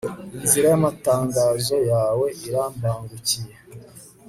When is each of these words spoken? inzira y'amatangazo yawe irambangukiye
inzira 0.43 0.65
y'amatangazo 0.71 1.75
yawe 1.91 2.27
irambangukiye 2.47 3.53